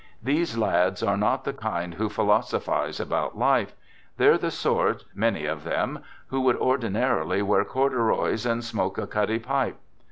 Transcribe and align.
These 0.23 0.57
lads 0.57 1.03
are 1.03 1.15
not 1.15 1.43
the 1.43 1.53
kind 1.53 1.93
who 1.93 2.09
philosophize 2.09 2.99
about 2.99 3.37
life; 3.37 3.73
they're 4.17 4.35
the 4.39 4.49
sort, 4.49 5.05
many 5.13 5.45
of 5.45 5.63
them, 5.63 5.99
who 6.29 6.41
would 6.41 6.55
ordinarily 6.57 7.43
wear 7.43 7.63
corduroys 7.63 8.43
and 8.47 8.63
smoke 8.63 8.97
a 8.97 9.05
cutty 9.05 9.37
pipe. 9.37 9.77